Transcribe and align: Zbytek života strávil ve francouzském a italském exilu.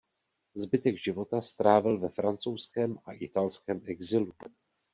Zbytek 0.55 0.95
života 0.97 1.41
strávil 1.41 1.99
ve 1.99 2.09
francouzském 2.09 2.97
a 3.05 3.11
italském 3.13 3.81
exilu. 3.85 4.31